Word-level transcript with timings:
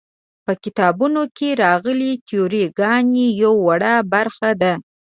په 0.45 0.53
کتابونو 0.63 1.21
کې 1.37 1.49
راغلې 1.65 2.11
تیوري 2.27 2.65
ګانې 2.79 3.27
یوه 3.43 3.57
وړه 3.65 3.93
برخه 4.13 4.49
ده. 4.61 4.73